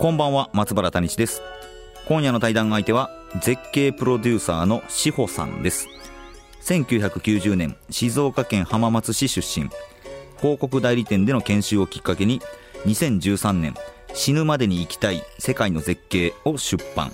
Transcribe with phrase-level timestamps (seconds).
[0.00, 1.42] こんばんは松原谷地です。
[2.08, 3.10] 今夜の対談相手は
[3.42, 5.88] 絶景プロデューサーの志保さんです。
[6.62, 9.68] 1990年静岡県浜松市出身。
[10.38, 12.40] 広告代理店での研修をきっかけに
[12.86, 13.74] 2013年
[14.14, 17.12] 死ぬまでに行きたい世界の絶景を出版。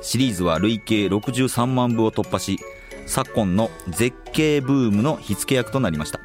[0.00, 2.58] シリーズは累計63万部を突破し
[3.04, 6.20] 昨今の絶景ブームの火付け役となりました。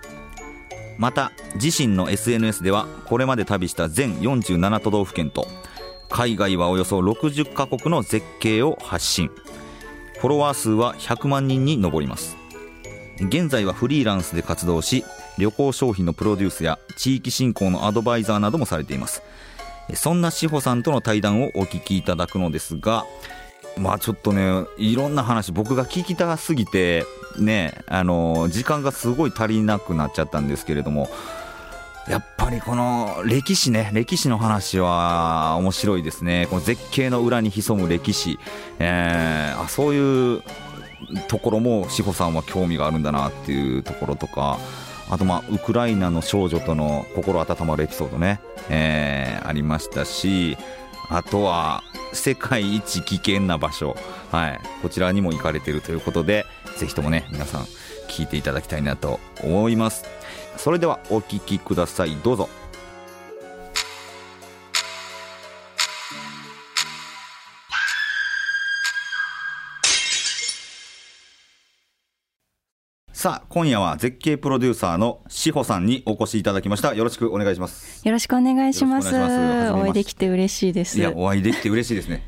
[0.97, 5.45] また自身の SNS ではこれまで旅した全47都道府県と
[6.13, 9.31] 海外はおよそ60カ国の絶景を発信。
[10.19, 12.37] フォロワー数は100万人に上ります。
[13.19, 15.03] 現在はフリーランスで活動し
[15.39, 19.23] 旅行商品のプロデュースや地域振興のアドバイザーなどもされています。
[19.95, 23.05] そんな志保さんとの対談をお聞きいただくのですが
[23.75, 27.05] まあちょっとねいろんな話僕が聞きたすぎて
[27.39, 31.09] ねあの時間がすごい足りなくなっちゃったんですけれども
[32.07, 36.47] やっぱりこの歴史ね歴史の話は面白いですね。
[36.49, 38.37] この絶景の裏に潜む歴史、
[38.79, 40.43] えー、あそういう
[41.29, 44.57] ところも志保さんは興味があるんだなっていうところとか。
[45.09, 50.57] あとまあウクライナの少女との心温まるエピソードね、えー、ありましたし
[51.09, 53.95] あとは世界一危険な場所、
[54.31, 56.45] はい、こちらにも行かれてるということで
[56.77, 57.65] ぜひともね皆さん
[58.07, 60.22] 聞いていただきたいなと思います。
[60.57, 62.15] それではお聞きください。
[62.23, 62.49] どうぞ。
[73.23, 76.93] さあ今夜は絶景プロデューサーの志保さんにお越しいただきました。
[76.93, 78.05] よろしくお願いします。
[78.05, 79.15] よろしくお願いします。
[79.71, 80.99] お会いできて嬉しいです。
[80.99, 82.27] いやお会いできて嬉しいですね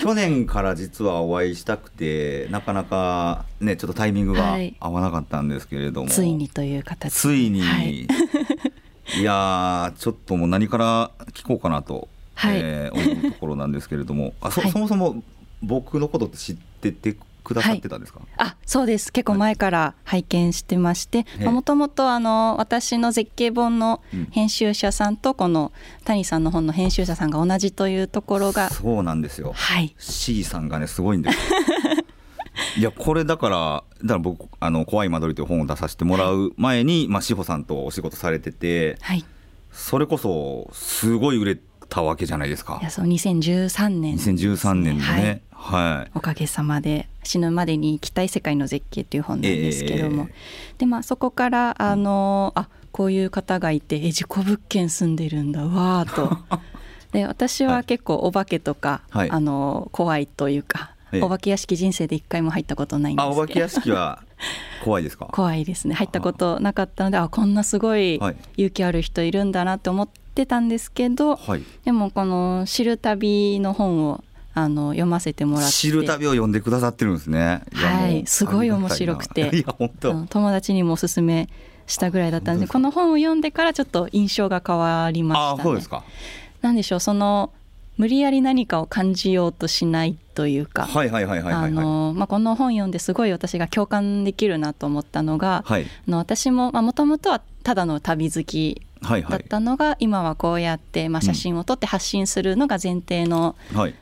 [0.00, 8.06] 去年から実はお会いしたくてなかなかねちょっとタイミングが合わなかったんですけれども、はい、ついにという形ついに、はい、
[9.20, 14.34] いやちょっともう何から聞こうかなと、はい、えー、思うところなんですけれども。
[14.40, 15.22] あそそもそも
[15.62, 19.12] 僕のことって知っててくださってたんですか、はい、あそうです。
[19.12, 24.00] 結構前から拝見してましてもともと私の絶景本の
[24.30, 25.70] 編集者さんとこの
[26.04, 31.38] 谷さんの本の編集者さんが同じというところがそうなんですよ、はい、C さんがねすごいんです
[32.78, 39.24] いやこれだからだから僕あの「怖い間取り」という本を出させてもらう前に、はい、まあ、志保さんとお仕事されてて、はい、
[39.72, 41.58] それこそすごい売れ
[41.88, 42.78] たわけじゃないですか。
[42.80, 56.38] いやそう2013年、ね、2013年でね、はい、おかげさまで死ぬまでに行きたい世界の絶景っていう本なんですけども、えー、でまあそこからあの、うん、あこういう方がいてえ事故物件住んでるんだわーと。
[57.12, 63.40] で私は結構お化けとか、はい、あの怖いというか、はい、お化け屋敷人生で一回も入ったことないんですけど。
[63.40, 64.22] お化け屋敷は
[64.82, 65.26] 怖いですか？
[65.32, 65.94] 怖いですね。
[65.94, 68.16] 入ったことなかったのであこんなすごい。
[68.56, 74.24] 勇気ある人いるんだなって思ってたんですけど、はい、でもこの「知る旅」の本を
[74.54, 75.72] あの読ませてもらって。
[75.72, 77.62] 知る旅を読んでくださってるんですね。
[77.72, 78.24] はい。
[78.26, 79.50] すごい面白くて。
[79.52, 80.14] いや本当。
[80.28, 81.48] 友達にもおすすめ
[81.86, 86.04] したぐらいだったんでこの本を読んでからちょっと印象が変わりました、ね、あそうですか。
[86.62, 87.50] なんでしょうその
[87.96, 103.56] 無理やり何かを感じようとしないというかこの本読んですごい私が共感できるなと思ったのが、はい、の私ももともとはただの旅好きだったのが、今はこうやって、まあ、写真を撮って発信するのが前提の、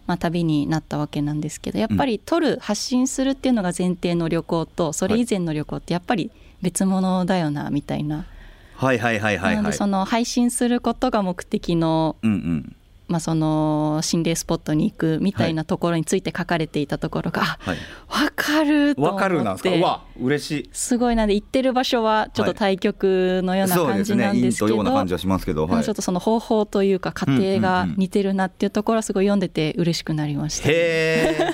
[0.07, 8.27] まあ、旅になったわけなんですけどやっぱり撮る発信するっていうのが前提の旅行とそれ以前の旅行ってやっぱり別物だよなみたいな。
[8.75, 12.77] はいはいはいはい、はい、その配信することが目的の、うんうん
[13.13, 17.77] まあ、その心霊スポットに行くみたいなところについて書かれていたところが、はい、
[18.09, 19.17] 分かると思って。
[19.17, 19.71] 分かるなんですか？
[19.71, 20.71] うわ嬉しい。
[20.73, 21.25] すごいな。
[21.25, 31.53] んで行ってる場所はちょっと対局のような感じなんですけど、はい、ね、感じはしますけど、はい、ちょっとその方法というか過程が似てるなっていうところはすごい読んでて嬉しくなりました、へえ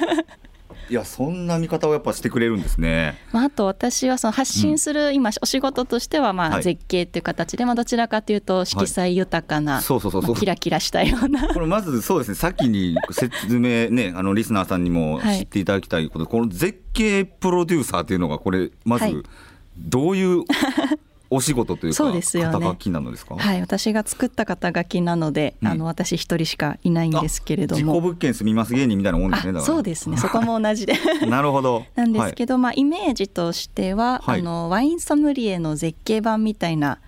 [0.91, 3.19] いやそんな見方をやっぱしてくれるんですね。
[3.33, 11.49] まあ、あと私はその発信する、今お仕事としてはまあ絶景っていう形で、まあ、どちらかというと色彩豊かな、そうそうそうそう、キラキラしたような。
[11.53, 19.25] これまずそうですね先に説明ねあのリスナーさんにも知っていただきたいこと、はい、この絶景プロデューサーっていうのがこれまず
[19.77, 20.45] どういう
[21.31, 23.37] お仕事というかそうですよ、ね、肩書きなのですか？
[23.37, 27.93] はい私が作った肩書きなので、うん、あの私一人しかいないんですけれども。
[27.93, 30.17] 自己物件住みます芸人みたいなもんですねそうですね。
[30.19, 30.95] そこも同じで。
[31.29, 31.85] なるほど。
[31.95, 36.99] なんですけど、はい、まあイメージとしては、はい、あのワインソムリエの絶景版みたいな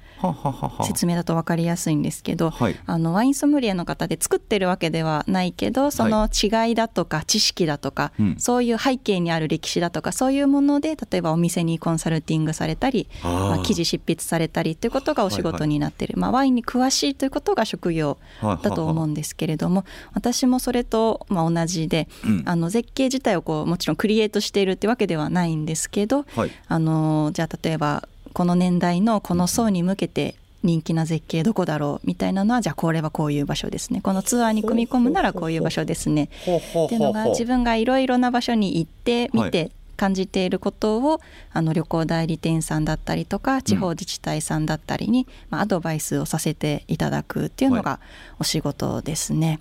[0.82, 26.24] 説明だと分かりやすいんですけど、はい、あのワインソムリエの方で作ってるわけではないけどその違いだとか知識だとか、はい、そういう背景にある歴史だとかそういうもので例えばお店にコンサルティングされたりまあ、記事執筆されたりということがお仕事になってる、はいはい、まあ、ワインに詳しいということが職業だと思うんですけれども私もそれとまあ同じで、うん、あの絶景自体をこうもちろんクリエイトしているってわけではないんですけど、
[26.68, 34.00] あのじゃあ例えばこの年代のこの層に向けて人気な絶景どこだろうみたいなのはじゃあこれはこういう場所ですね。
[34.02, 36.24] このツアーに組み込むならこういう場所ですね。
[36.24, 41.20] っていうのが自分がいろいろな場所に行って見て感じていることを
[41.52, 48.00] あの旅行代理店さんだったりとか地方自治体さんだったりに、まあ、アドバイスをさせていただくっていうのが
[48.38, 49.60] お仕事ですね。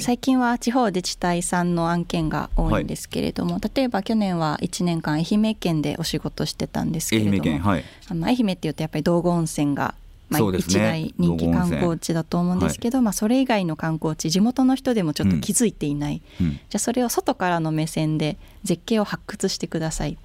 [0.00, 9.94] 最近は地方自治体さんの案件が多いんですけれども、はい、例えば去年は1年間愛媛県でお仕事してたんですけれども、はい、あの愛媛っていうとやっぱり道後温泉が
[10.30, 20.16] まあ、一大人気観光地だと思うんですけど、まあ、それ以外の観光地地元の人でもちょっと気づいていない、うん、じゃあそれを外からの目線で絶景を発掘してください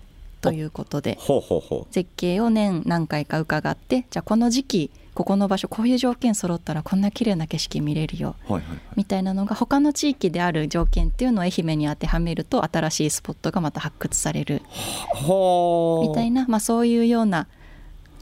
[0.42, 1.18] ということで
[1.92, 14.62] 絶景を年何回か伺ってじゃあこの時期ここの場所こういう条件揃ったらこんな綺麗な景色見れるよ、はいはいはい、みたいなのが他の地域である条件っていうのを愛媛に当てはめると新しいスポットがまた発掘される。
[15.22, 17.48] みたいな、まあ、そういうような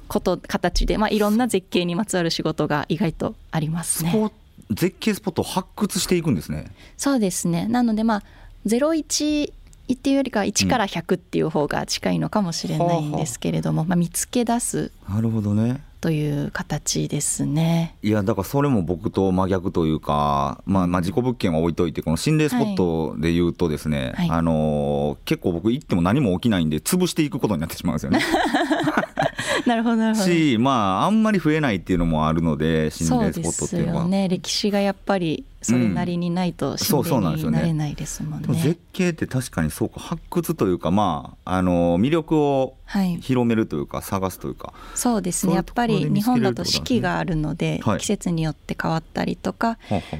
[0.08, 4.32] こと形で、まあ、いろんな絶景にまつわる仕事が意外とありますね。
[4.72, 6.72] 絶景スポットを発掘していくんですね。
[6.98, 7.68] そうですね。
[7.68, 8.24] なのでまあ
[8.66, 9.54] 01
[9.94, 14.92] っていうよりか1から100っていう方が近いのかもしれないんですけれども、うん、まあ、見つけ出す。
[15.08, 17.96] なるほどねという形ですね。
[18.04, 28.20] いやだからそれも僕と真逆というか、まあ、まあ事故物件は置いといてこの心霊スポットで言うとですね、はい、あの結構僕行っても何も起きないんで潰していくことになってしまうんですよね。
[29.66, 30.26] なるほどなるほど。
[30.28, 34.02] しまああんまり増えないっていうのもあるので心霊スポットっていうのは。
[34.04, 34.30] そうですよね。
[34.30, 38.48] 歴史がやっぱりそれなりにないと心霊になれないですもんね。
[38.50, 40.00] うん、絶景って確かにそうか。
[40.00, 42.78] 発掘というかまああの魅力を
[43.20, 44.74] 広めるというか、探すというか。
[44.96, 45.56] そうですね。
[45.56, 49.78] やっぱり日本だと四季があるので、季節によって変わったりとか、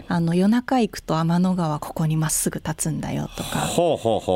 [0.10, 3.70] あの夜中行くと天の川ここにまっすぐ立つんだよとか。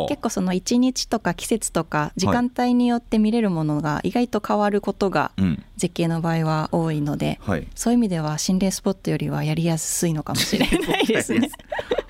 [0.07, 5.31] 結構その一日とか季節とか時間帯によって見れるものが意外と変わることが
[5.75, 7.39] 絶景の場合は多いので、
[7.75, 11.49] そういう意味では心霊スポットよりはやりやすいのかもしれないですね。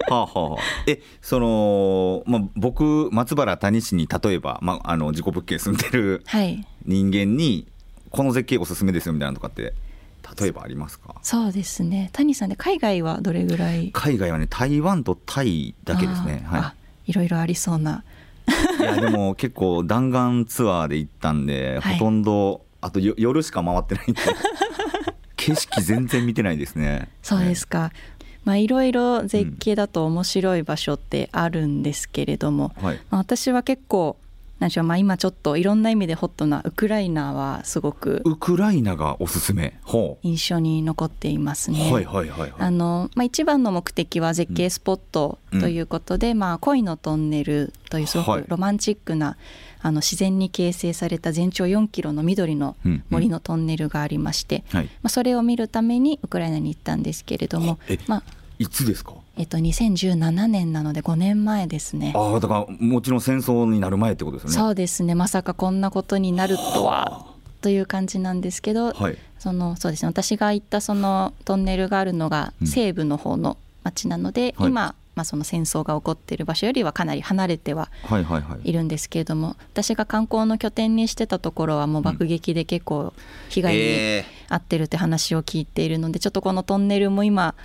[0.09, 6.23] はあはあ、えその、まあ、僕松原谷氏に例えば、まあ、あの自己物件住んでる
[6.85, 7.67] 人間に、
[8.09, 9.73] この絶景おすすめですよみたいなとかって
[10.39, 11.15] 例えばありますか？
[11.23, 12.09] そうですね。
[12.11, 13.91] 谷さんで海外はどれぐらい？
[13.93, 16.43] 海外はね台湾とタイだけですね。
[16.45, 16.73] は
[17.07, 17.11] い。
[17.11, 18.03] いろいろありそうな。
[18.79, 24.21] いやでも結構弾丸ツアーで行ったんで、はい、ほとんどあと夜しか回ってないんで。
[25.37, 27.09] 景色全然見てないですね。
[27.23, 27.91] そうですか、
[28.43, 32.85] まあ、いろいろ絶景だと面白い場所ってあるんですけれども、うん。
[32.85, 34.17] はい、まあ、私は結構
[34.59, 39.73] 何でしょう、まあ、今ちょっといろんな意味でホットなウクライナはすごくウクライナがおすすめ？
[40.21, 41.91] 印象に残っていますね。
[41.91, 49.35] はいはいはいはい、あのまあ、一番の目的は絶景スポットということで、うん、まあ、恋のトンネルというすごくロマンチックな、はい、
[49.81, 52.75] あの自然に形成された全長4キロの緑の
[53.09, 58.23] 森のトンネルがありまして、うんうん、まあ、それを見るためにウクライナに行ったんですけれども、まあ、
[58.61, 59.13] いつですか？
[59.37, 62.13] えっと、2017年なので5年前ですね。
[62.15, 64.53] ああだからもちろん戦争になる前ってことですね。
[64.53, 65.15] そうですね。
[65.15, 67.25] まさかこんなことになるとは
[67.61, 70.09] という感じなんですけど、はい、そのそうですね。
[70.09, 77.89] 私が行ったそのトンネルがあるのが西部の方の町なので、うん、今、まあ、その戦争が起こっている場所よりはかなり離れては
[78.63, 83.13] いるんですけれども、私が観光の拠点にしてたところはもう爆撃で結構
[83.49, 83.81] 被害に
[84.49, 87.55] 遭ってるって話を聞いているので、ちょっとこのトンネルも今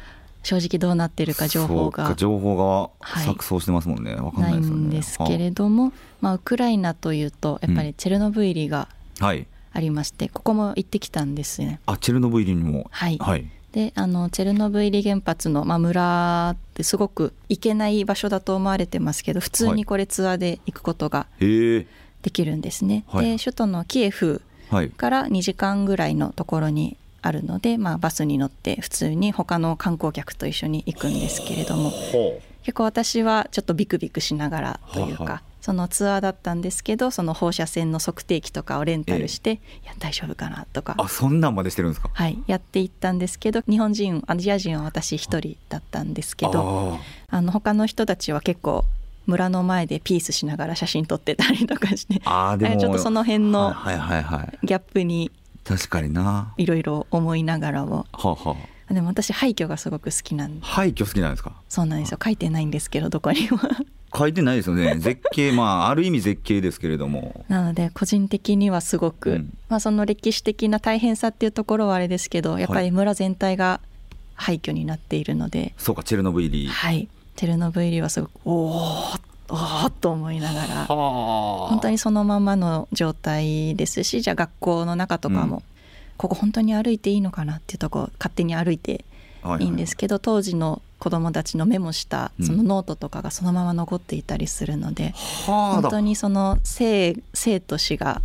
[0.47, 2.15] 正直どうなってるか情報が。
[2.15, 4.87] 情報が錯綜してますもんね、はい、かんないですよね。
[4.87, 8.89] んですけれども、まあ、ウクライナというとやっぱりチェルノブイリが
[9.19, 9.35] あ
[9.81, 11.81] りまして、うんはい、ここも行ってきたんですね。
[11.87, 12.87] あチェルノブイリにも。
[12.93, 21.87] はい、はい、であのチェルノブイリ原発の、まあ、村ってすごく行けない場所だと思われてますけど普通にこれツアーで行くことがで
[22.33, 24.43] きるんですね、で首都のキエフ
[24.97, 31.93] から2時間ぐらいのところにあるので、まあ、バスに乗って普通に他の観光客と一緒に行くんですけれども。
[32.63, 35.43] 結構私はちょっとビクビクしながらというか。
[35.61, 39.87] そのツアーだったんですけどその放射線の測定器とかをレンタルして、えい。
[39.87, 40.95] や大丈夫かなとか。
[40.97, 42.09] あそんなんまでしてるんですか？
[42.13, 42.39] はい。
[42.47, 48.85] やっていったんですけど日本人アジア人は私一人だったんですけどあの他の人たちは結構
[49.27, 52.21] 村の前でピースしながら写真撮ってたりとかして。
[52.25, 53.75] あでもちょっとその辺の
[54.63, 55.33] ギャップに
[55.67, 56.55] 確かにな。
[56.57, 58.07] いろいろ思いながらも。
[58.13, 58.57] はは
[58.91, 60.65] でも私廃墟がすごく好きなんで。
[60.65, 61.53] 廃墟好きなんですか？
[61.69, 62.19] そうなんですよ。
[62.23, 63.59] 書いてないんですけどどこにも。
[64.17, 64.97] 書いてないですよね。
[64.99, 67.45] 絶景まあ ある意味絶景ですけれども。
[67.49, 73.81] なので個人的にはすごく、うん、まあ、その歴史的な大変さっていうところはあれですけどやっぱり村全体が
[74.35, 76.69] 廃墟になっているので、はい、そうかチェルノブイリ。
[76.69, 77.09] はい。
[77.35, 79.03] チェルノブイリはすごくおお
[79.49, 80.85] おと思いながら。
[80.87, 85.63] 本当にそのままの状態ですしじゃあ学校の中とかも、うん、
[86.17, 89.05] ここ本当に歩いていいのかなっていうとこ勝手に歩いて
[89.61, 95.13] いいんですけど、はいはい、当時の子どもたちのメモしたそのノートとかがそのまま残っていたりするので、うん、
[95.47, 98.23] 本当にその生生と死が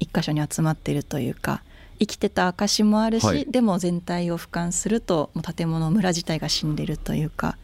[0.00, 1.62] 一箇所に集まっているというか
[1.98, 7.56] 生きてた証もあるし、はい、でも全体を俯瞰するともう建物村自体が死んでるというか。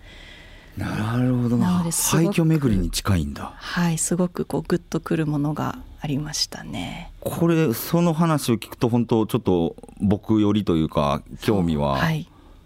[0.79, 1.57] なるほど。
[1.57, 3.53] な廃墟巡りに近いんだ。
[3.57, 7.11] はいすごくこうグッとくるものがありましたね。
[7.21, 11.99] これその話を聞くと本当ちょっと僕よりというか興味は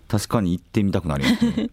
[0.08, 1.52] 確かに行ってみたくなりますね。
[1.52, 1.70] は い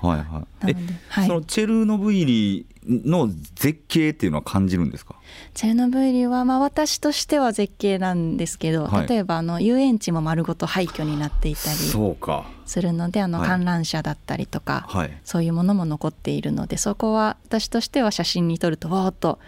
[0.00, 0.76] はいえ、
[1.08, 5.16] はい、そのチェルノブイリの絶景っていうのは感じるんですか？
[5.54, 19.38] チェルノブイリはまあ私としては絶景なんですけど、はい、例えばあの遊園地も丸ごと廃墟になっていたりするのであの観覧車だったりとか、はい、そういうものも残っているのでそこは私としては写真に撮るとわーっと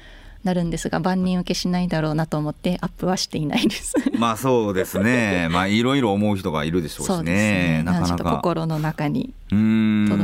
[0.45, 3.95] なるんですが万人受けしないだろうなと思ってアップはしていないです。
[4.19, 5.49] まあそうですね。
[5.51, 7.33] まあいろいろ思う人がいるでしょうしね。
[7.79, 7.83] ね。
[7.85, 8.37] なかなか。
[8.37, 9.59] 心の中にとど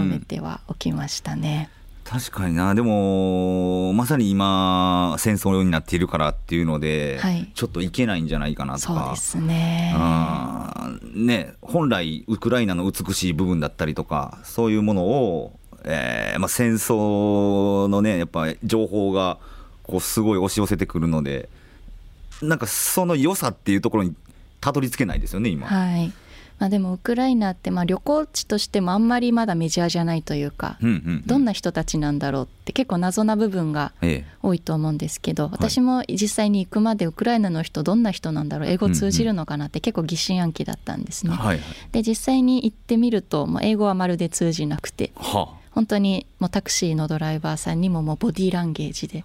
[0.00, 1.68] めてはおきましたね。
[2.04, 2.74] 確かにな。
[2.74, 8.94] でもまさに今戦争になっているからっていうので、はい、ちょっといけないんじゃないかなとか。
[9.04, 9.92] そうですね。
[11.14, 19.38] ね本来ウクライナの美しい部分だったりとかそういうものを、えーまあ、戦争のねやっぱ情報が
[19.86, 21.48] こうすごい押し寄せてくるので
[22.42, 24.14] なんかその良さっていうところに
[24.60, 25.66] たどり着けないですよね今。
[25.66, 26.12] はい。
[26.58, 30.78] まあ、でもウクライナってまあ旅行地としてもあんまりまだメジャーじゃないというか、
[31.26, 33.92] どんな人たちなんだろうって結構謎な部分が
[34.42, 41.36] 多いと思うんですけど、ええ、私も実際に行くまでウクライナの人どんな人なんだろう英語通じるのかなって結構疑心暗鬼だったんですね。
[41.92, 45.12] で実際に行ってみるともう英語はまるで通じなくて。
[45.14, 49.24] はあ本当にもうタクシーのドライバーさんにももうボディーランゲージで、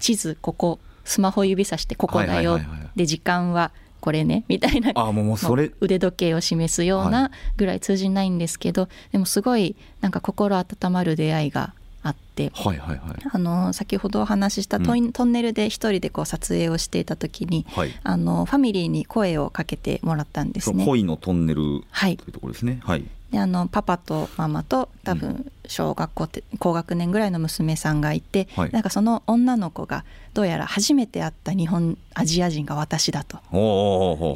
[0.00, 2.60] 地図ここスマホ指さしてここだよ、
[2.96, 5.70] で時間はこれね みたいなあもうそれ。
[5.80, 20.86] 腕時計を示すようなぐらい通じないんですけど、でもすごいなんか心温まる出会いがあって、はいはいはい、あの先ほどお話ししたト,、ントンネルで一人でこう撮影をしていた時に、はい、あのファミリーに声をかけてもらったんですね。
[20.86, 22.12] 恋のトンネルとい。
[22.14, 22.80] うところですね。
[22.82, 33.38] はい、であのパパとママと多分小学校って高学年ぐらいの娘さんがいて、はい、なんかその女の子がどうやら初めて会った日本アジア人が私だと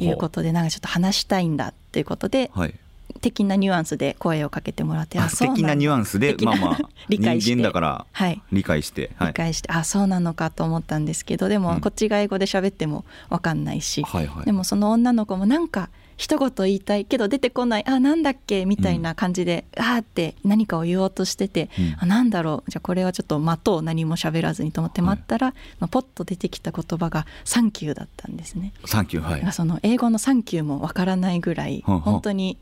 [0.01, 2.73] いうことでなんかちょっと話したいんだっていうことで、はい、
[3.21, 8.05] 的なニュアンスで声をかけてもらってあ的なニュアンスでまあまあ 理解人間だから
[8.51, 28.73] 理解して、はい、理解してあそうなのかと思ったんですけどでもこっちが英語で喋っても分かんないし、はいはい、でもその女の子もなんか一言言いたいけど出てこないあなんだっけみたいな感じで、うん、あーって何かを言おうとしてて、うん、あなんだろうじゃあこれはちょっと待とう何も喋らずにと思って待ったら、はい、まあ、ポッと出てきた言葉が「サンキュー」だったんですね。
[28.85, 32.57] サンキューはい、その英語の「サンキュー」もわからないぐらい本当に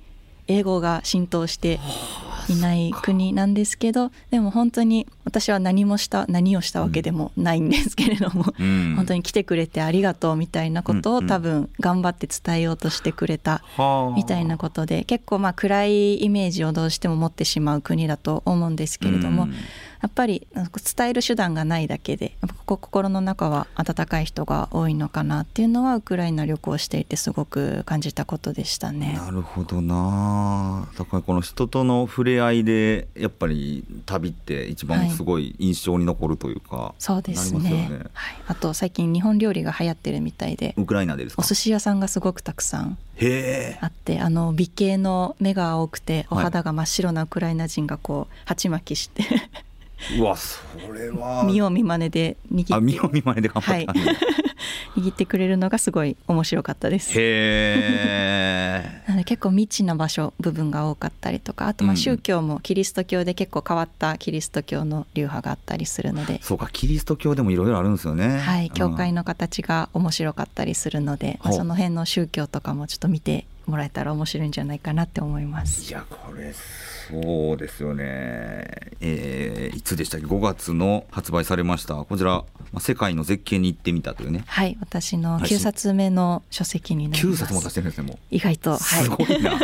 [0.48, 1.80] 英語が浸透して
[2.50, 13.64] いない国なんですけどでも本当に私は何もした何をしたわけでもないんですけれども、うん、本当に来てくれてありがとうみたいなことを多分頑張って伝えようとしてくれた
[14.16, 19.44] みたいなことで結構まあ暗いイメージをどうしても持ってしまう国だと思うんですけれども。
[19.44, 19.54] うん。
[20.06, 29.14] やっぱり伝える手段がないだけで心の中は温かい人が多いのかなっていうのはウクライナ旅行していてすごく感じたことでしたね。
[29.18, 30.88] なるほどな。
[30.96, 41.42] だからこの人との触れ合いでやっぱり旅って一番すごい印象に残るというか、はい、そうですね、ね、はい、あと最近日本料理が流行ってるみたいでウクライナでですか？
[41.42, 42.98] お寿司屋さんがすごくたくさん
[43.82, 49.24] あってあの美形の目が青くてお肌が真っ白なウクライナ人がこう鉢巻きして
[50.20, 50.60] うわそ
[50.94, 51.44] れは。
[51.46, 52.74] 見よう見まねで握って。
[52.74, 54.06] あ見よう見まねで頑張った、はい、
[54.96, 57.12] 握ってくれるのがすごい面白かったです。
[57.12, 68.40] へえ 結構未知な場所部分が多かったりとかあとまあ宗教もキリスト教で結構変わったキリスト教の流派があったりするので、そうかキリスト教でもいろいろあるんですよね。
[68.40, 75.90] はい教会の形が面白かったりするので、まあ、その辺の宗教とかもちょっと見てもらえたら面白いんじゃないかなって思います。
[75.90, 78.66] いやこれそうですよね、
[79.00, 81.96] えー、いつでしたっけ？5月の発売されました。
[81.96, 82.44] こちら
[82.80, 87.44] 「世界の絶景に行ってみた」というねはい私の9冊目の書籍になります。
[87.44, 88.18] 9冊も出してるんですねもう。
[88.32, 89.60] 意外と、はい、すごいな。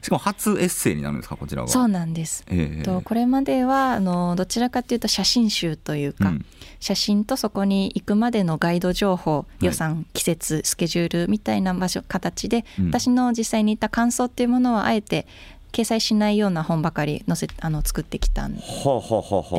[0.00, 1.68] しかも初エッセイになるんですかこちらは？
[1.68, 6.46] そうなんです、えー、とこれまではあのどちらかというと写真集というか、うん、
[6.78, 15.26] 写真とそこに行くまでのガイド情報予算、はい、季節スケジュールみたいな場所形で、うん、私の実際に行った感想っていうものはあえて
[15.72, 18.62] 掲載しないような本ばかり載せあの作ってきたんで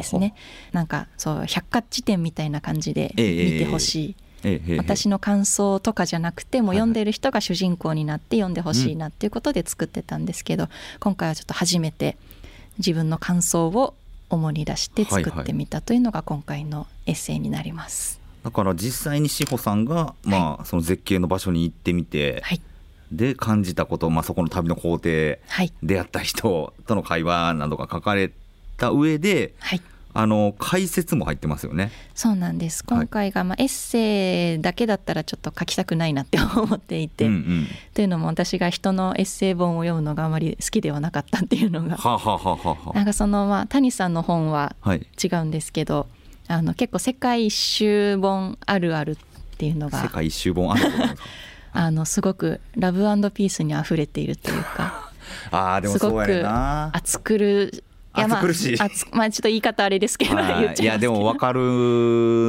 [0.03, 0.35] すね。
[0.71, 4.15] なんかそう百科事典みたいな感じで見てほしい。
[4.43, 10.69] ええ私の感想とかじゃなくてもう読んでる人が主人公になって読んでほしいなっていうことで作ってたんですけど、
[10.99, 12.17] 今回はちょっと初めて
[12.77, 13.93] 自分の感想を
[14.29, 18.19] 主に出して作ってみたというのが今回のエッセイになります。
[18.43, 22.61] だから実際に志保さんが、まあ、その絶景の場所に行ってみて、はい、
[23.11, 25.09] で感じたこと、まあ、そこの旅の工程、
[25.47, 28.31] はい、出会った人との会話などが書かれ
[28.77, 29.81] た上で、はい、
[30.15, 31.91] あの解説も入ってますよね。
[32.13, 32.83] そうなんです。
[32.83, 46.07] 今回がまあエッセイだけだったらちょっと書きたくないなって思っていて、うんうん、というのも私が人のエッセイ本を読むのがあまり好きではなかったっていうのが、はははなんかそのまあ谷さんの本は違うんですけど、
[46.47, 49.17] はい、あの結構世界一周本あるあるっ
[49.57, 50.01] ていうのが。
[50.03, 50.83] 世界一周本ある
[51.75, 52.99] あのすごくラブ
[53.31, 55.09] ピースにあふれているというか。
[55.51, 56.91] あでもそうやねんな。
[56.93, 57.83] 熱くる
[58.15, 58.43] いやまあ、
[59.11, 60.85] まあ、ちょっと言い方あれですけど、い。
[60.85, 61.61] やでも分かる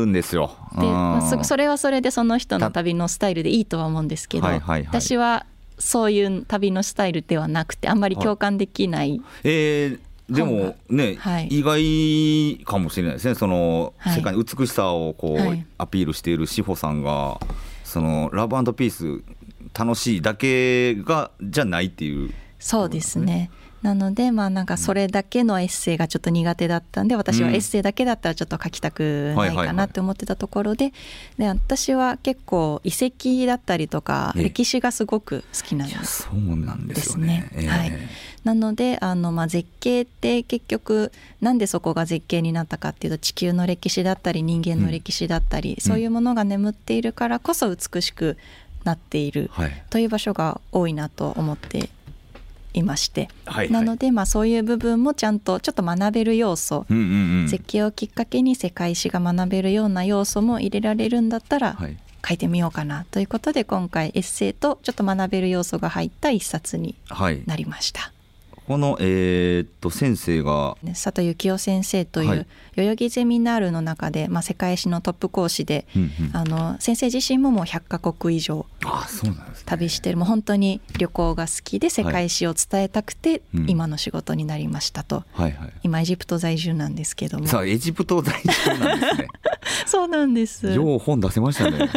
[0.06, 0.54] んですよ。
[0.78, 5.46] で、まあ、それはそれでその人の旅のスタイルでいいとは思うんですけど、はいはいはい、私は
[5.78, 13.34] そういう旅のスタイルではなくてあんまり共感できない、はい、えー、でもね、はい、意外かもしれないですね。
[13.34, 17.40] その、世界の美しさをこう、アピールしている志保さんが
[17.84, 19.22] そのラブピース
[19.72, 23.50] 楽しいだけがじゃないっていう、ね、そうですね
[23.84, 30.94] なのでまあなんかそれだけのエッセイがちょっと苦手だったんで私はエッセイだけだったらちょっと書きたくないかなって思ってたところで
[31.36, 36.22] で私は結構遺跡だったりとか歴史がすごく好きなんです。
[36.22, 37.50] そうなんですね。
[37.52, 37.92] えー、はい。
[38.42, 48.38] なのであの、まあ、絶景って結局なんでそこが絶景になったかっていうと地球の歴史だったり人間の歴史だったり、うん、そういうものが眠っているからこそ美しく
[48.84, 49.50] なっている
[49.90, 51.90] という場所が多いなと思って
[52.74, 61.78] いまして、はいはい、なのでまあそういう部分もちゃんとちょっと学べる要素、うんうんうん、絶景をきっかけに世界史が学べるような要素も入れられるんだったら、
[62.26, 63.06] 書いてみようかな。
[63.10, 66.96] ということで今回エッセイとちょっと学べる要素が入った一冊に
[67.46, 68.00] なりました。
[68.00, 68.13] はい
[68.66, 70.76] この、えー、っと先生が。
[70.86, 72.46] 佐藤幸雄先生という、はい、
[72.76, 78.66] 代々木ゼミナールの中で、まあ、世界史のトップ講師で、うんうん、あの先生自身ももう100か国以上
[79.66, 80.16] 旅してる。
[80.16, 87.64] もう本当に旅行が好きで世界史を伝えたくて、はい、今の仕事になりましたと、はいはい、今エジプト在住なんですけども。
[87.64, 89.28] エジプト在住なんですね。
[89.86, 90.66] そうなんです。
[90.72, 91.90] よう本出せましたね。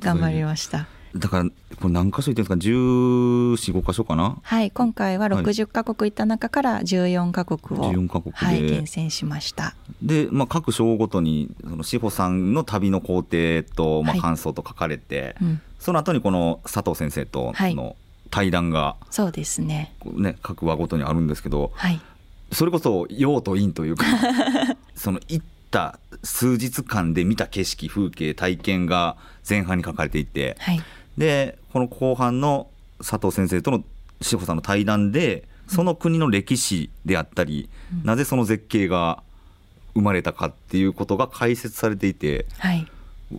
[0.00, 0.86] 頑張りました
[1.18, 1.44] だから
[1.80, 4.38] これ何箇所行ってるんですか？1415箇所かな？
[4.42, 9.74] はい今回は60か国行った中から14か国を、14カ国はい、厳選しました。
[10.02, 17.96] で、まあ、各章ごとにその志保さんの旅の工程と、まあ、感想と書かれて、はいうん、その後にこの佐藤先生との
[18.30, 19.94] 対談が、はい、そうですね。
[20.04, 22.00] ね各話ごとにあるんですけど、はい、
[22.52, 24.06] それこそ陽と陰というか
[24.94, 29.16] その行った数日間で見た景色風景体験が
[29.48, 30.82] 前半に書かれていて、はい、
[31.18, 33.84] でこの後半の佐藤先生との
[34.22, 39.22] 志保さんの対談でその国の歴史であったり、うん、なぜその絶景が
[39.94, 42.86] 生まれたかっていうことが解説されていて、はい、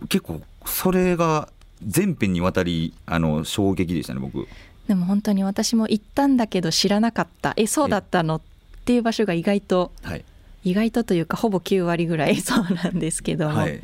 [0.08, 1.48] 結構それが
[1.84, 4.46] 全編にわたりあの衝撃でしたね僕。
[4.86, 7.54] でも本当に私も行ったんだけど知らなかった。
[7.56, 8.36] えそうだったの？
[8.36, 8.40] っ
[8.84, 10.24] ていう場所が意外と、はい、
[10.62, 13.80] 意外とというかほぼ9割ぐらい そうなんですけども、はい、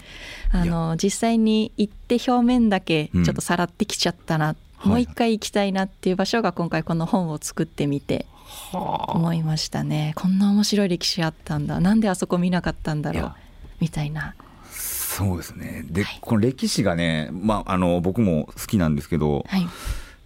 [0.50, 8.26] あの実際に行って表面だけちょっとさらってきちゃったな、うん、もう一回行きたいなっていう場所が今回この本を作ってみて
[8.72, 11.80] 思いましたね、こんな面白い歴史あったんだ。
[11.80, 13.32] なんであそこ見なかったんだろう
[13.80, 14.34] みたいな。
[14.70, 15.84] そうですね。
[15.88, 19.66] で、はい、この歴史がね、まあ、あの僕も好きなんですけど、はい、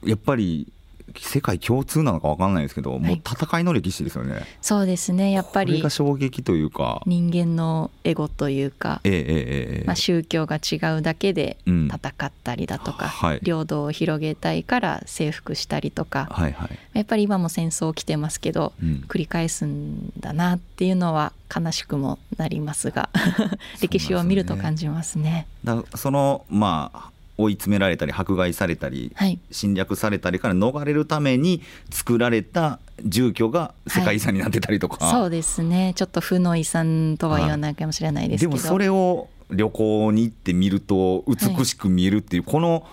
[0.04, 0.72] やっぱり
[1.18, 4.42] 世界共通なのか分かんないですけど、はい、もう戦いの歴史ですよね。
[4.60, 5.30] そうですね。
[5.30, 7.02] やっぱりこれが衝撃というか。
[7.06, 23.10] 人間のエゴというか、ええええまあ、宗教が違うだけで戦ったりだとか、うんはい、領土を広げたいから征服したりとか、はいはい、やっぱり今も戦争起きてますけど、うん、繰り返すんだなっていうのは悲しくもなりますが。
[23.80, 25.46] 歴史を見ると感じますね。
[25.64, 27.10] だそのまあ
[27.42, 35.92] 追い詰められたり迫害されたり、はい、侵略されたりから逃れるために作られた住居が世界遺産になってたりとか、はい、そうですね。
[35.96, 42.86] ちょっと負の遺産とは言わないかもしれないですけど、でもそれを旅行に行ってみると美しく見えるっていう、はい、この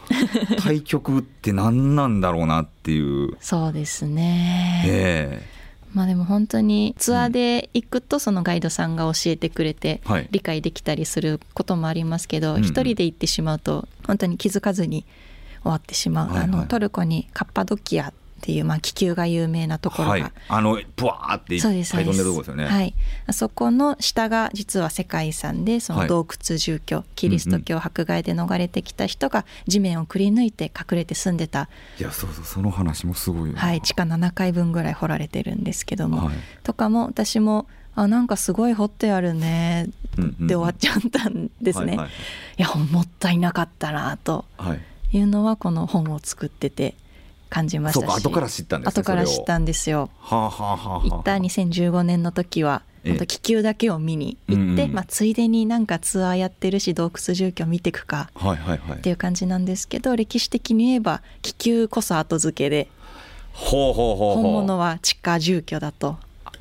[0.59, 3.37] 対局って何なんだろうなっていう。
[3.39, 4.83] そうですね。
[4.87, 5.53] ええ。
[5.53, 5.56] ー
[5.97, 15.05] まあでも本当にツアーで行くとそのガイドさんが教えてくれて理解できたりすることもありますけど一人で行ってしまうと本当に気づかずに
[15.63, 22.65] 終わってしまう、あのトルコにカッパドキアっていう、まあ、気球が有名なところが、はい、あのブワーっていっぱい飛んでるとこですよね。
[22.65, 22.93] はい、
[23.25, 31.69] あそこの下が実は世界遺産でその洞窟住居、はい、キリスト教迫害で逃れてきた人が地面をくり抜いて隠れて住んでた。
[31.99, 33.81] いやそうそうその話もすごいはい。
[33.81, 39.89] 地下7階分ぐらい掘られてるんですけども、はい、とかも私もあなんかすごい掘ってあるね
[40.39, 41.97] で終わっちゃったんですね、
[42.57, 44.45] いやもったいなかったなと
[45.11, 46.95] いうのはこの本を作ってて
[47.49, 48.17] 感じましたし。
[48.17, 50.09] 後から知ったんです、ね、後から知ったんですよ。
[50.19, 58.29] はあはあはあ、行った2015年の時は本当気球だけを見に行って、うんうん、まあ、ついでになんかツアーやってるし洞窟住居見ていくか
[58.93, 62.89] っていう感じなんですけど、歴史的に言えば気球こそ後付けで
[63.53, 66.17] ほうほうほう本物は地下住居だと。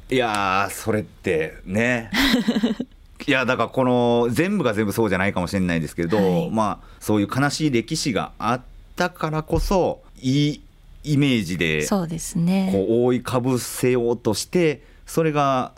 [0.09, 2.11] いやそれってね。
[3.27, 8.61] いやだからこの全部が全部そうじゃないかもしれないですけど、はい、まあそういう悲しい歴史があっ
[8.95, 10.61] たからこそいい
[11.07, 12.71] イメージでそうですね。
[12.73, 15.73] こう覆いかぶせようとしてそれが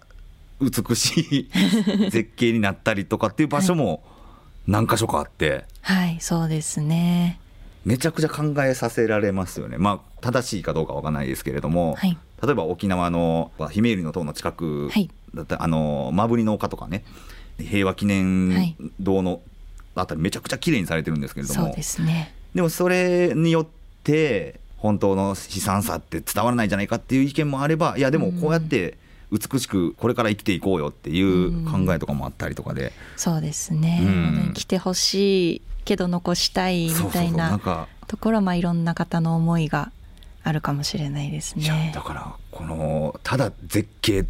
[0.60, 1.50] 美しい
[2.10, 4.02] 絶景になったりとかっていう場所も
[4.66, 7.38] 何箇所かあって、はい、はい、そうですね。
[7.84, 9.78] めちゃくちゃ考えさせられますよね。
[9.78, 14.90] まあ正しいかどうかわからないですけれども、はい、例えば沖縄のひめゆりの塔の近く
[15.34, 17.04] だった、はい、あのマブリの丘とかね
[17.58, 19.40] 平和記念堂の
[19.94, 22.34] あたりめちゃくちゃ綺麗にされてるんですけれども、そうですね。
[22.54, 23.66] でもそれによっ
[24.04, 28.96] て本当の悲惨さって伝わらないんじゃないかっていう意見もあればいやでもこうやって
[29.30, 37.60] 美しくこれから生きていこうよっていう考えとかもあったりとかで、そうですね、うん、来てほしいけど残したいみたいな
[38.06, 39.92] ところまあいろんな方の思いが
[40.44, 41.92] あるかもしれないですね。
[41.94, 44.24] だからこのただ絶景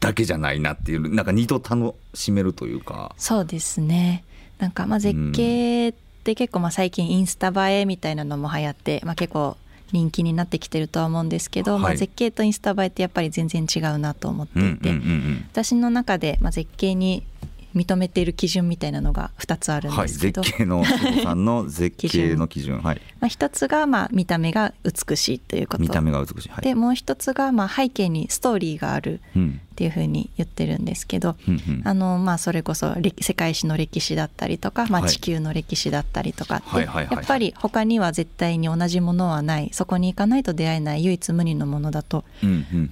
[0.00, 3.14] だけじゃないなっていうなんか二度楽しめるというか。
[3.18, 4.24] そうですね。
[4.58, 5.94] なんかまあ絶景
[6.28, 9.56] って結構まあ最近インスタ映えみたいなのも流行って、まあ、結構
[9.92, 14.92] 人気になってきてるとは思うんですけど、はい、まあ、絶景とインスタ映えってやっぱり全然違うなと思っていて、
[15.50, 17.24] 私の中でまあ絶景に
[17.78, 20.84] 認めている基準みたいなのが2つあるんですけど、はい、絶景の
[21.22, 22.80] さんの 絶景の基準。
[22.80, 25.82] はい、まあ、1つがまあ見た目が美しいということ。
[25.82, 42.24] 見た目が美しい、はい、でもう1つがまあ背景にストーリーがあるっていうふうに言ってるんですけど、うん、あのまあそれこそ世界史の歴史だったりとか、まあ、地球の歴史だったりとかってやっぱり他には絶対に同じものはないそこに行かないと出会えない唯一無二のものだと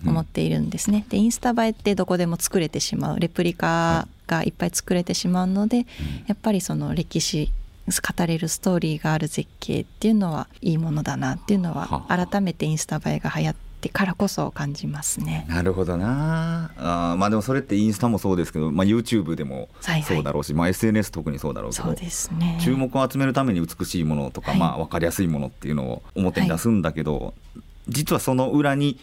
[0.06, 1.04] 思っているんですね。
[1.08, 5.86] でインスタ映えってどこでも作れてしまうレプリカがいっぱい作れてしまうので、
[6.26, 7.52] やっぱりその歴史
[7.88, 15.46] 語れるストーリーがある絶景っていうのはいいものだなっていうのは改めてインスタ映えが流行ってからこそ感じますね。
[15.48, 16.72] なるほどな。
[16.76, 19.68] あまあでもそれってインスタもそうですけど、まあ、YouTube でも
[20.02, 22.58] そうだろうし、はいはい、まあ、SNS 特にそうだろうけどそうですね。
[22.60, 28.98] 注目を集めるために美しいものとか、はい、まあ、分かりやすいものっていうのを表に出すんだけど、はい、実はその裏に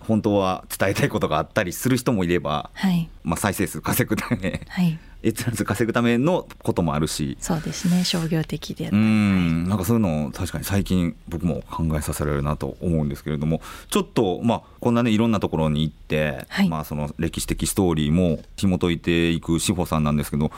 [0.00, 7.36] 本当は伝えたいことがあったりする人もいれば、はい、まあ、再生数稼ぐため、はい、閲覧数稼ぐためのこともあるし。
[7.40, 8.04] そうですね。
[8.04, 9.68] 商業的でうん。
[9.68, 20.52] なんかそういうのを確かに最近僕も考えさせられるなと思うんですけれどもちょっとまあこんなねいろんなところに行って、はい、まあその歴史的ストーリーも紐解いていく志保さんなんですけど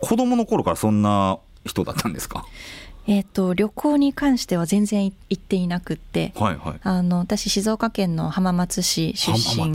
[0.00, 2.44] 子供の頃からそんな人だったんですか？
[3.06, 9.72] えーと、旅行に関しては全然行っていなくって、はいはい、あの私静岡県の浜松市出身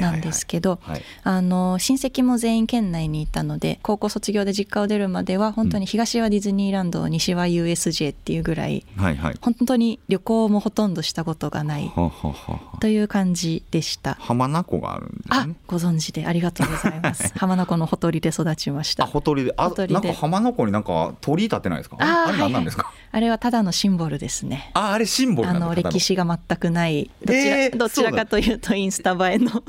[0.00, 0.80] なんですけど、
[1.22, 11.92] あの親戚も全員県内にいたので高校卒業で実家を出るまでは本当に東はディズニーランド、うん、西は USJ っていうぐらい、はいはい、本当に旅行もほとんどしたことがない
[12.80, 14.14] という感じでした。
[14.14, 17.32] 浜名湖があるんです、ね、あご存知でありがとうございます。
[17.38, 19.06] 浜名湖のほとりで育ちました。
[19.06, 19.54] ほとりで。
[19.56, 21.96] あなんか浜名湖になんか鳥居立ってないですか？
[22.00, 24.70] あ何なんですか、はいはい、あれはただのシンボルですね。
[24.74, 27.10] ああれシンボルあの歴史が全くない。
[27.24, 29.62] どちらえー、どちらかというとインスタ映えの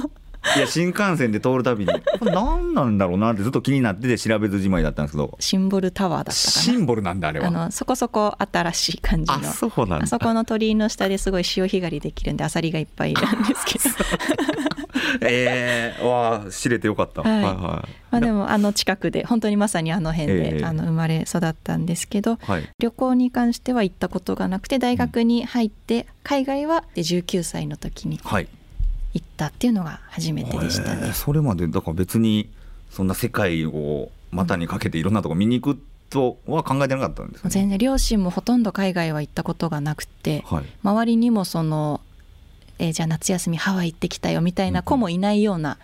[0.55, 5.37] いや新幹線で通るたびにこれ何なんだろうなってずっと気になってて調べずじまいだったんですけど。
[5.39, 7.47] シンボルタワーだったシンボルなんだあれは。
[7.47, 9.37] あのそこそこ新しい感じの。
[9.37, 13.89] あそうなんあそこの鳥居の下ですごい潮干狩りできるんでアサリがいっぱいいるんですけど。
[15.21, 17.55] え えー、わあ知れてよかった、はい、はいはい。
[17.55, 28.47] まあ、でもあの近くで本当にまさにあの辺で、えー、あの生まれ育ったんですけど、はい、旅行に関しては行ったことがなくて大学に入って、海外は19歳の時に、はい
[29.13, 31.13] 行ったっていうのが初めてでしたね。
[31.13, 32.49] それまでだから別に
[32.89, 42.01] そんな世界を股にかけていろんなとこ見に行くとは考えてなかったんです、ね、全然両親もほとんど海外は行ったことがなくて、はい、周りにもその、
[42.79, 45.77] えー、じゃあ夏休みハワイ行ってきたよみたいな子もいないような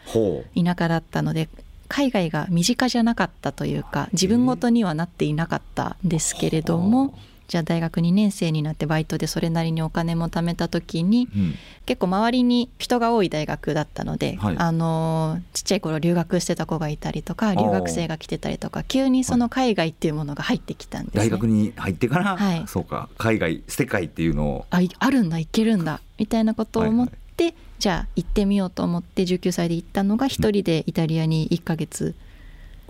[0.56, 1.50] 田舎だったので、
[1.88, 7.14] 海外が身近じゃなかったというか自分ごとにはなっていなかったんですけれども。
[7.48, 11.56] じゃあ大学2年生になってバイトでそれなりにお金も貯めた時に、うん、
[11.86, 24.66] 結構周りに人が多い大学だったので、はい、あのちっちゃい頃留学してた子がいたりとか留学生が来てたりとか急にその海外っていうものが入ってきたんです、ね、大学に入ってから、はい、そうか海外世界っていうのを。
[24.70, 27.52] ああるんだ行けるんだみたいなことを思って、はい。
[27.52, 32.16] はい、じゃあ行ってみようと思って19歳で行ったのが一人でイタリアに1か月、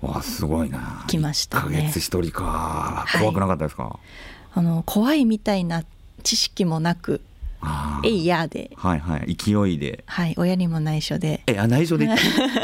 [0.02, 1.04] わすごいな。
[1.08, 1.78] 来ましたね。
[1.78, 3.06] 1ヶ月一人か。
[3.20, 5.84] 怖くなかったですか、はいあの怖いみたいな
[6.24, 7.22] 知識もなく
[8.04, 8.72] 「えいや」で。
[8.76, 9.36] はいはい。
[9.36, 10.04] 勢いで。
[10.08, 11.44] はい親にも内緒で。
[11.46, 12.10] えあ内緒で？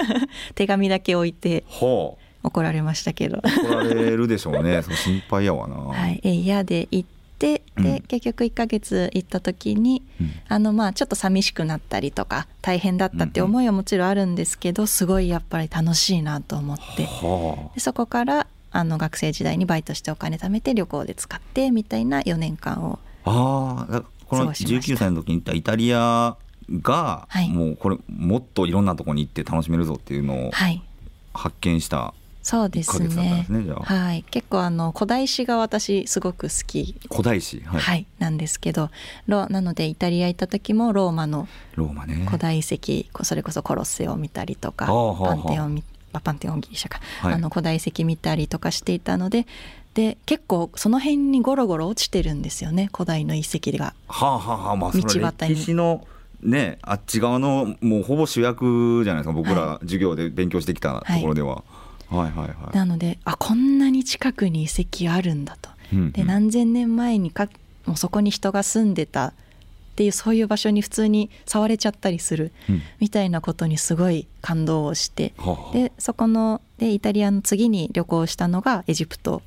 [0.55, 1.63] 手紙だけ置いて
[2.41, 3.37] 怒られましたけど。
[3.37, 4.81] 怒られるでしょうね。
[4.83, 5.75] そ心配やわな。
[5.75, 17.03] はい「えいや」で行ってで、結局1か月行った時に、うん、あのまあちょっと寂しくなったりとか大変だったって思いはもちろんあるんですけど、すごいやっぱり楽しいなと思って、
[17.75, 26.35] でそこからあの学生時代にバイトしてお金貯めて旅行で使ってみたいな4年間をああこの19歳の時に行ったイタリア
[26.81, 30.51] が、はい、もうこれもっといろんなところに行って楽しめるぞっていうのを
[31.33, 33.47] 発見した、はいそうですね。
[33.83, 36.97] はい、結構あの古代史が私すごく好き。
[37.09, 38.89] 古代史、はい、はい、なんですけど、
[39.27, 45.83] ロなのでイタリア行った時もローマの古代遺跡、それこそコロッセオを見たりとか、パンテオン
[46.19, 49.45] 見パンテオンギリシャか、はい、あの古代遺跡見たりとかしていたので
[49.93, 53.93] で結構その辺にゴロゴロ落ちてるんですよね古代の遺跡が。
[54.07, 55.55] はあはあまあ、道端に。
[55.55, 56.07] 歴史の
[56.41, 61.63] ね、あっち側のもうほぼ主役じゃないですか僕ら授業で勉強してきたところでは。
[62.09, 65.69] はい、はい、はいはいなのであこんなに近くに遺跡あるんだと。
[65.93, 67.47] うんうん、で何千年前にか
[67.85, 69.33] もうそこに人が住んでた
[69.93, 72.51] っていうそういう場所に普通に触れちゃったりする
[72.99, 79.43] みたいなことにすごい感動をして、うん、でそこのでイタリアの次に旅行したのがエジプト。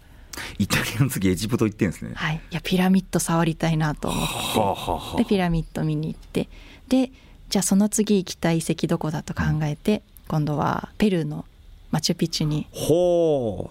[0.58, 2.12] イタリアの次エジプト行ってんですね。
[2.14, 2.36] はい。
[2.36, 5.24] いやピラミッド触りたいなと思って。
[5.24, 6.48] でピラミッド見に行って。
[6.88, 7.10] で
[7.48, 11.44] じゃあその次行きたい遺跡どこだと考えて、うん、今度はペルーの
[11.90, 13.70] マチュピチュに行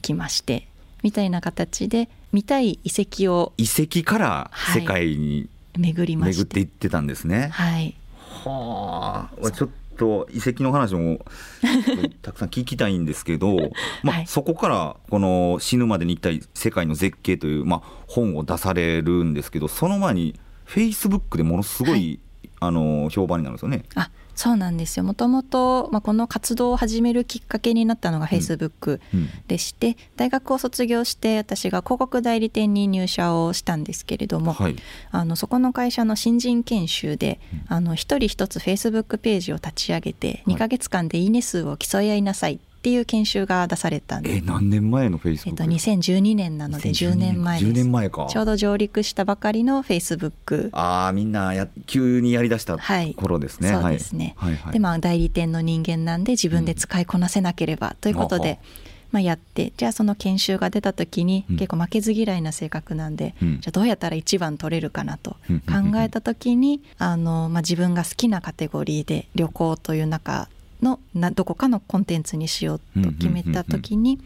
[0.00, 0.68] きまして
[1.02, 7.48] みたいな形で見たい遺跡を遺跡から世界に巡りま巡っていってたんですね。
[7.52, 7.96] はい。
[8.44, 11.24] はあ、ちょっと遺跡の話も
[12.22, 13.56] たくさん聞きたいんですけど、
[14.02, 22.20] まあ、はい、そこからこの死ぬまでに行きたい世界の絶景という、まあ、本を出されるんですけど、その前にフェイスブックでものすごい、はい、
[22.60, 23.84] あの評判になるんですよね。
[23.94, 25.04] あそうなんですよ。
[25.04, 29.00] もともと、まあ、この活動を始めるきっかけになったのがフェイスブック
[29.46, 34.76] でして、うんうん、大学を卒業して私が広告代理店に入社をしたんですけれども、はい、
[35.10, 44.36] あのそこの会社の新人研修で、うん、あの一人一つフェイスブックページを立ち上げて2か月間でいいね数を競い合いなさいっていう研修が出されたんで。
[44.36, 47.70] え何年前のフェイスブック、えっと、2012年なので10年前です。
[47.70, 48.26] 10年前か。
[48.28, 50.70] ちょうど上陸したばかりのフェイスブック。
[50.72, 52.78] ああみんなや急にやりだした
[53.16, 54.56] 頃ですね、はい、そうですね、はい。
[54.56, 58.94] はい、でまあ代理店の人間なんで自分で使いこなせなければということで、うん。
[59.14, 59.72] まあ、やって。
[59.76, 65.36] じゃあその研修が出た時に、結構負けず嫌いな性格なんで、うん、じゃあどうやったら一番取れるかなと
[65.68, 70.48] 考えた時に、あのまあ、自分が好きなカテゴリーで旅行という中
[70.84, 74.20] のなどこかのコンテンツにしようと決めた時に、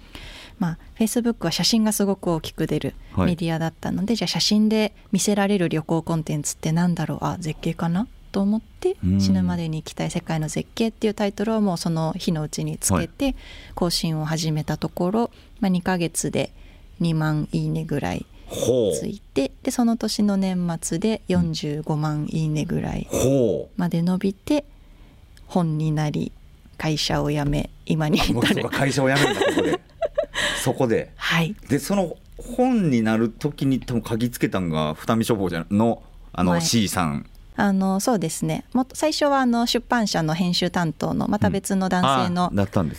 [0.59, 7.18] まあ、Facebook は写真がすごく大きく出るメディアだったので、はい、じゃあ写真で見せられる旅行コンテンツって何だろう？
[7.23, 8.07] あ絶景かな？
[8.33, 13.35] と思って「死ぬまでに行きたい世界の絶景」っていうタイトルをもうその日のうちにつけて
[13.75, 16.53] 更新を始めたところ、まあ、2ヶ月で
[17.01, 23.07] 2万いいねぐらいついてでその年の年末で45万いいねぐらい
[23.77, 24.64] まで伸びて
[25.47, 26.33] 本になり
[26.79, 28.69] 会を社辞め今に至る。
[28.71, 29.81] 会社を辞めるんだここで。
[30.62, 31.12] そこで。
[31.17, 31.55] はい。
[31.69, 37.27] でその本になる時に多分鍵つけたんが二見書房じゃのあの C さん。
[37.61, 38.64] あのそうですね。
[38.73, 42.53] も最初はあの出版社の編集担当のまた別の男性の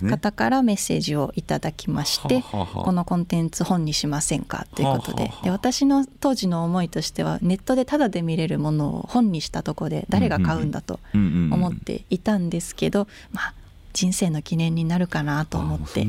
[0.09, 5.31] 方からメッセージをいただきまして、このコンテンツ本にしませんかということで。
[5.43, 13.53] で私の当時の思いとしてはネットでタダで見れるものを本にしたとこで誰が買うんだと思っていたんですけど、まあ
[13.99, 16.07] 人生の記念になるかなと思って。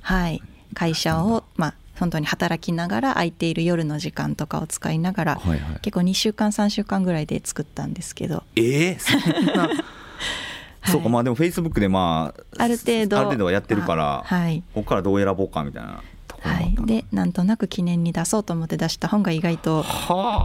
[0.00, 0.40] はい。
[0.72, 8.44] 会社をまあ本当に働きながら空いている夜の時間とかを使いながら、はいはい、結構2週間3週間ぐらいで作ったんですけど。
[8.54, 9.68] えー、そんな。
[10.86, 13.18] そうかまあでもフェイスブックでまあある程度。
[13.18, 16.02] ある程度はやってるから、はい、ここからどう選ぼうかみたいな
[16.40, 19.82] はい、でなんとなく記念に出そうと思って出した本が意外と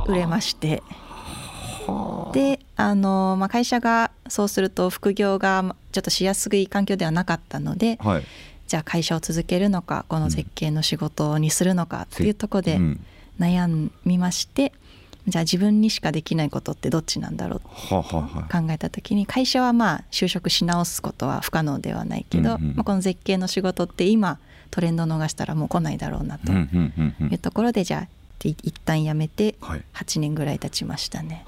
[0.08, 0.82] 売れまして。
[2.32, 8.24] であの、まあ、会社がそうすると副業がちょっとしやすい環境ではなかったので、はい、
[8.68, 12.80] じゃあ会社を続けるのかこの絶景の仕事にするのかっていうとこで
[13.40, 14.74] 悩みまして、
[15.28, 17.68] じゃあ自分にしかできないことってどっちなんだろうと
[18.04, 18.24] 考
[18.70, 24.40] えた時に会社はまあ就職し直すことは不可能ではないけど、まあ、この絶景の仕事って今
[24.72, 28.08] トレンド逃したらもう来ないだろうなというところでじゃあ
[28.44, 29.56] 一旦やめて
[29.94, 31.46] 8年ぐらい経ちましたね。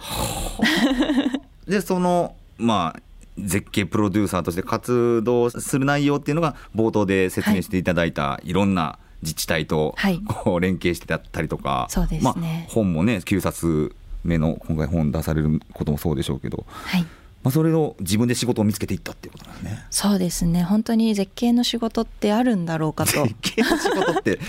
[1.68, 3.02] でそのまあ
[3.38, 9.96] 絶景プロデューサーとして活動する内容っていうのが冒頭で説明していただいた、い、ろんな自治体と
[10.28, 17.06] こう 連携してたりとか、そうですね、本もね9冊目の今回本出されることもそうでしょうけど、はい
[17.44, 19.86] まあ、それを自分で仕事を見つけていったっていうことなんですね。
[19.90, 23.12] そうですね本当に絶景の仕事ってあるんだろうかと。
[23.24, 24.40] 絶景の仕事って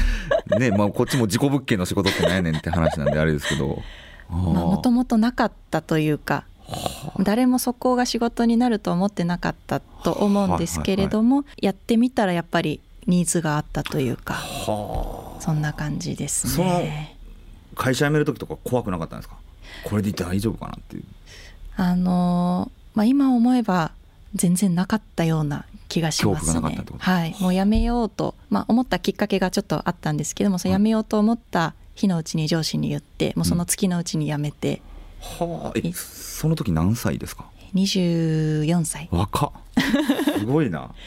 [0.58, 3.82] ねまあこっちも事故物件の仕事ってないねんって話なんであれですけど。
[4.28, 6.44] もともとなかったというか
[7.20, 14.38] 誰もそこが仕事になると思ってなかったと思うんですけれども、やってみたらやっぱりニーズがあったというか
[15.40, 17.16] そんな感じですね。
[17.74, 19.36] 会社辞める時とか怖くなかったんですか？
[19.84, 21.04] これで大丈夫かなっていう。
[21.76, 23.92] あのまあ、今思えば
[24.34, 26.84] 全然なかったような気がしますね。
[26.98, 34.82] はい、もう辞めようと、まあ、思ったきっかけがちょっとあったんですけども、そ辞めようと思った日のうちに上司に言って、もうその月のうちに辞めて、
[35.22, 39.08] はあえその時何歳ですか？24歳。
[39.10, 39.52] 若
[40.38, 40.90] すごいな。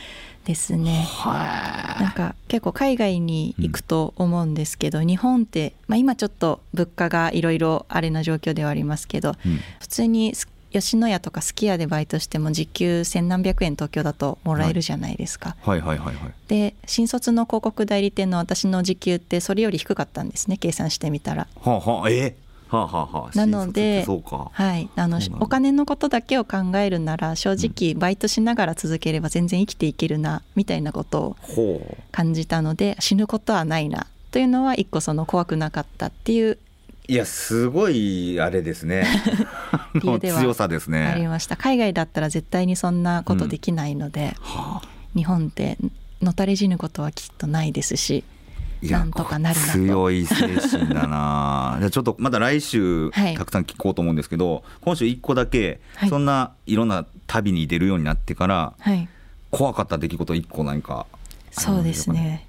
[0.45, 1.07] ですね。
[1.25, 10.33] なんか結構海外に行くと思うんですけど、うん、日本って、まあ、今ちょっと物価がいろいろあれな状況ではありますけど、うん、普通に
[10.71, 15.55] 吉野家とかすき家でバイトしても時給千何百円東京だともらえるじゃないですか。
[15.61, 16.15] はい、はい、はい。
[16.15, 16.33] はい。
[16.47, 21.47] で新卒の広告代理店の私の時給ってそれより低かったんですね計算してみたら。
[21.61, 21.79] はあ。
[21.79, 22.09] はあ。
[22.09, 22.35] え？
[22.67, 36.57] はあはあはあ、なので、はい、あのお金のことだけを考えるなら正直バイトしながら続ければ全然生きていけるなみたいなことを感じたので死ぬことはないなというのは一個その怖くなかったっていう
[37.07, 39.05] いやすごいあれですね。
[40.01, 41.05] 強さですね。
[41.05, 41.55] ありました。
[41.55, 44.27] 海外だったら絶対にそんなことできないので、うん
[44.59, 45.77] はあ、日本って
[46.21, 48.23] のたれ死ぬことはきっとないですし
[48.81, 51.77] なんとかなるな強い精神だな。
[51.79, 59.07] じゃあちょっとまた来週たくさん聞こうと思うんですけど、はい、今週1個だけ、はい、そんないろんな旅に出るようになってから、はい、
[59.51, 61.05] 怖かった出来事1個何か
[61.51, 62.45] そうですね。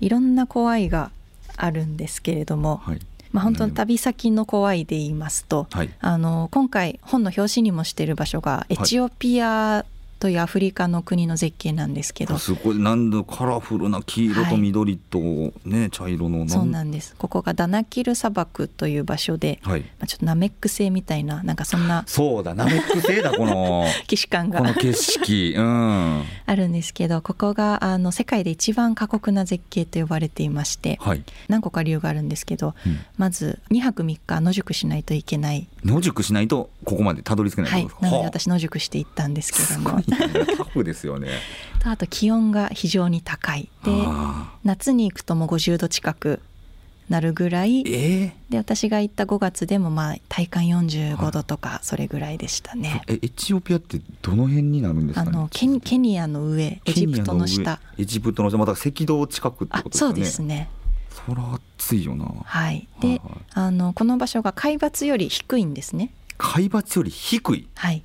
[0.00, 1.10] いろんな怖いが
[1.56, 3.00] あるんですけれども、はい。
[3.32, 9.84] まあ、本当に旅先の怖いで言いますと、はい、あの今回本の表紙にもしている場所がエチオピア
[10.18, 12.38] というアフリカの国の絶景なんですけど。
[12.38, 12.78] すごい。
[12.78, 17.14] なんだカラフルな黄色と緑とね、はい、茶色のそうなんです。
[17.16, 24.60] ここがダナキル砂漠という場所で、はい、まあ、ちょっとナメック星みたいななんかそんな そうだナメック星だこの既視感が。
[24.60, 35.68] この景色、うん、 あるんですけどここがあの世界で一番過酷な絶景と呼ばれていまして、はい、何個か理由があるんですけど、うん、まず2泊3日野宿しないといけない。
[35.84, 37.88] 野宿しないとここまでたどり着けないはい。
[38.00, 40.00] なので私野宿していったんですけども。
[40.56, 41.30] タフですよね。
[41.82, 43.68] とあと気温が非常に高い。
[43.84, 43.90] で
[44.64, 46.40] 夏に行くともう50度近く
[47.08, 56.80] なるぐらい、えー、で私が行った5月でもまあ体感45度とかそれぐらいでしたね、えエチオピアってどの辺になるんですか、ね、あのケニケニアの上。
[56.84, 57.80] エジプトの下。
[57.98, 58.58] エジプトの下。
[58.58, 60.68] また赤道近くってことですかねそうですね。
[61.10, 62.26] そら暑いよな。
[62.44, 62.88] はい。
[63.00, 63.22] で、はいはい、
[63.54, 67.68] あのこの場所が海抜より低いんですね海抜より低い。
[67.74, 68.02] はい。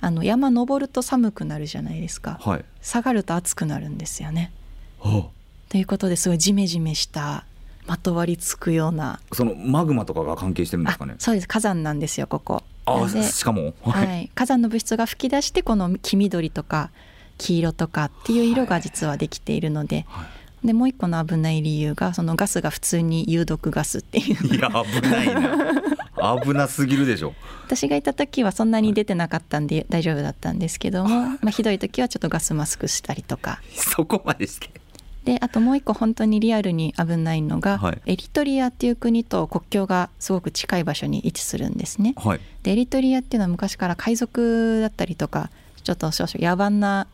[0.00, 4.52] あの山登ると寒くなるじゃないですか、はい、下がると暑くなるんですよね。
[5.00, 7.46] はあ、ということですごいジメジメした
[7.86, 9.20] まとわりつくような。
[9.32, 11.14] そのマグマとかが関係してるんですかね？
[11.18, 11.48] そうです。
[11.48, 12.62] 火山なんですよここ。
[12.84, 16.90] あしかも、はい、はい、火山の物質が噴き出してこの黄緑とか
[17.38, 20.26] 黄色とかっていう色が実はできているので、はい、
[20.64, 25.82] でもう一個の危ない理由がそのガスが普通に有毒ガスっていういや危ないな。
[26.42, 27.34] 危なすぎるでしょ。
[27.66, 31.08] 私がいた時はそんなに出てなかったんで大丈夫だったんですけども、
[31.42, 33.60] まあ、ひどい時はちょっとガスマスクしたりとか。
[33.74, 34.70] そこまでして。
[35.24, 42.14] であともう一個本当にリアルに危ないのが、はい、エリトリアっていう国と国境がすごく近い場所に位置するんですね。
[42.18, 45.50] はい、でエリトリアっていうのは昔から海賊だったりとか
[45.84, 47.06] ちょっと少々野蛮な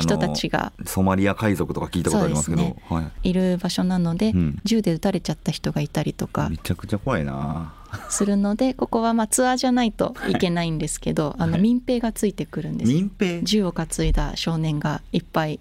[0.00, 2.76] 人たちが、ソマリア海賊とか聞いたことありますけど、ね。
[2.88, 7.74] はい、いる場所なので、うん、銃で撃たれちゃった人がいたりとかめちゃくちゃ怖いな。
[8.10, 13.42] するのでここはまあツアーじゃないといけないんですけど、はい、あの民兵がついてくるんです、民兵？
[13.42, 15.60] 銃を担いだ少年がいっぱい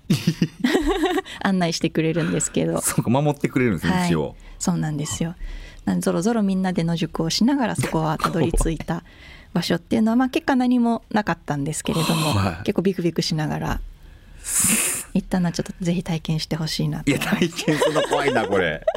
[1.42, 2.82] 案内してくれるんですけど。
[2.82, 5.36] そうか守ってくれるんですね、はい、そうなんですよ。
[6.00, 9.04] ぞろぞろみんなで野宿をしながらそこはたどり着いた
[9.58, 13.82] 場所っていうのは、まあ、結果何もなかったんですけれども、はい、結構ビクビクしながら
[15.14, 18.84] 行ったのはちょっとぜひ体験してほしいないや体験そんな怖いなこれ。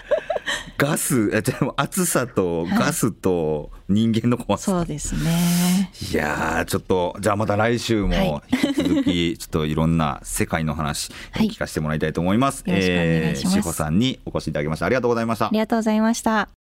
[0.76, 1.42] ガスえ
[1.76, 5.90] 暑さとガスと人間の怖さ、はい、そうですね。
[6.12, 14.86] いやちょっとじゃあまた来週も引き続きちょっといろんな世界の話、聞かせてもらいたいと思います、よろしくお願いします、えー、志保さんにお越しいただきました。
[14.86, 15.46] ありがとうございました。
[15.46, 16.59] ありがとうございました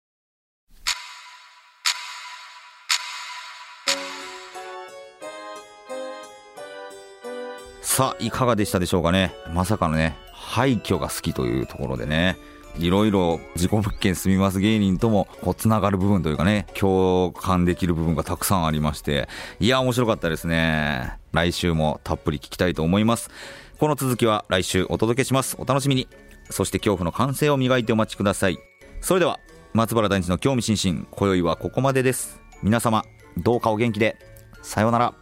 [7.95, 9.35] さあいかがでしたでしょうかね。
[9.53, 12.39] まさかのね廃墟が好きというところでね。
[12.79, 19.29] いろいろ事故物件住みます芸人ともこうつながる部分というかね共感できる部分がたくさんありまして。
[19.59, 21.19] いや面白かったですね。
[21.33, 23.29] 来週もたっぷり聞きたいと思います。
[23.77, 25.55] この続きは来週お届けします。
[25.59, 26.07] お楽しみに。
[26.49, 28.57] そして恐怖の完成を磨いてお待ちください。
[29.01, 29.39] それでは
[29.73, 32.41] 松原大地の興味津々今宵はここまでです。
[32.63, 33.05] 皆様
[33.37, 34.17] どうかお元気で。
[34.63, 35.13] さようなら。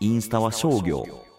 [0.00, 1.29] インスタは商業。